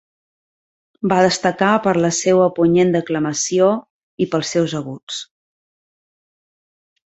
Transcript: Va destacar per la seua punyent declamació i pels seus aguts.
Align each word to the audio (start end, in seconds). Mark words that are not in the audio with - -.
Va 1.11 1.19
destacar 1.25 1.73
per 1.83 1.93
la 2.05 2.11
seua 2.21 2.47
punyent 2.61 2.95
declamació 2.97 3.69
i 4.25 4.29
pels 4.35 4.57
seus 4.57 4.77
aguts. 4.83 5.23